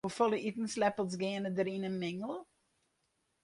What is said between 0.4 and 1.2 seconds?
itensleppels